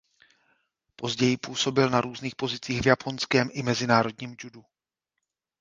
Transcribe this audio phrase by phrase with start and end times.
[0.95, 4.65] Později působil na různých pozicích v japonském i mezinárodním judu.